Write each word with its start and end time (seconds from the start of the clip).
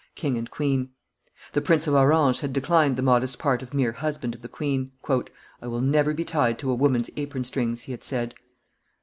king 0.15 0.35
and 0.35 0.49
queen); 0.49 0.89
the 1.53 1.61
Prince 1.61 1.85
of 1.85 1.93
Orange 1.93 2.39
had 2.39 2.51
declined 2.51 2.95
the 2.95 3.03
modest 3.03 3.37
part 3.37 3.61
of 3.61 3.71
mere 3.71 3.91
husband 3.91 4.33
of 4.33 4.41
the 4.41 4.47
queen. 4.49 4.91
"I 5.61 5.67
will 5.67 5.79
never 5.79 6.11
be 6.15 6.25
tied 6.25 6.57
to 6.57 6.71
a 6.71 6.73
woman's 6.75 7.11
apron 7.17 7.43
strings," 7.43 7.81
he 7.81 7.91
had 7.91 8.01
said. 8.03 8.33